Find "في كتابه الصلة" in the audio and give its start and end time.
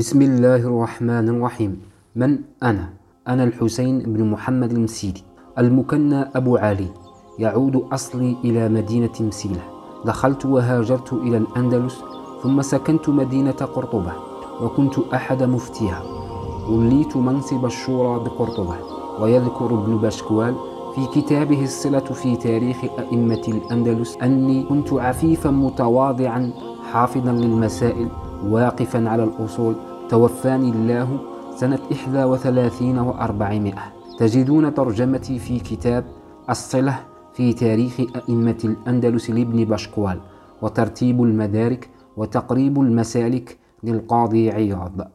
20.94-22.00